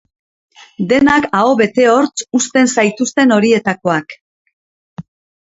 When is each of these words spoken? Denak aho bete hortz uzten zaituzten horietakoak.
Denak 0.93 1.27
aho 1.39 1.51
bete 1.59 1.85
hortz 1.91 2.25
uzten 2.39 2.71
zaituzten 2.79 3.37
horietakoak. 3.37 4.19